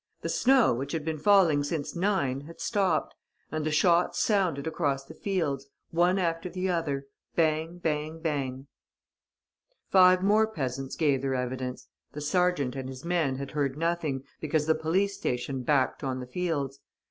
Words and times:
The 0.23 0.29
snow, 0.29 0.73
which 0.73 0.93
had 0.93 1.05
been 1.05 1.19
falling 1.19 1.63
since 1.63 1.95
nine, 1.95 2.41
had 2.47 2.59
stopped... 2.59 3.13
and 3.51 3.63
the 3.63 3.69
shots 3.71 4.17
sounded 4.17 4.65
across 4.65 5.05
the 5.05 5.13
fields, 5.13 5.67
one 5.91 6.17
after 6.17 6.49
the 6.49 6.69
other: 6.69 7.05
bang, 7.35 7.77
bang, 7.77 8.19
bang." 8.19 8.65
Five 9.91 10.23
more 10.23 10.47
peasants 10.47 10.95
gave 10.95 11.21
their 11.21 11.35
evidence. 11.35 11.87
The 12.13 12.21
sergeant 12.21 12.75
and 12.75 12.89
his 12.89 13.05
men 13.05 13.35
had 13.35 13.51
heard 13.51 13.77
nothing, 13.77 14.23
because 14.39 14.65
the 14.65 14.73
police 14.73 15.15
station 15.15 15.61
backed 15.61 16.03
on 16.03 16.19
the 16.19 16.25
fields. 16.25 16.79